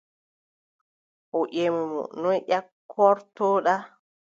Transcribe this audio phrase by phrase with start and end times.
[1.37, 3.73] O ƴemi mo: noy ƴakkortoɗa?